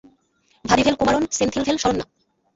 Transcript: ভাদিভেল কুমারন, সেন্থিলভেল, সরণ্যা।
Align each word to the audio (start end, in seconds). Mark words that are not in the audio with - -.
ভাদিভেল 0.65 0.95
কুমারন, 0.95 1.23
সেন্থিলভেল, 1.31 1.77
সরণ্যা। 1.77 2.05